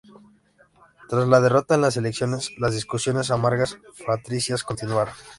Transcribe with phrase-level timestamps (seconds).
[1.09, 5.13] Tras la derrota en las elecciones, las discusiones amargas fratricidas continuaron.